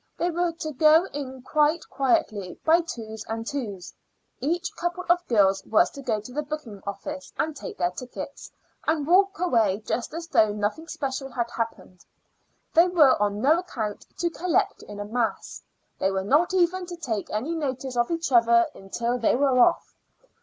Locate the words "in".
1.13-1.43, 14.81-14.99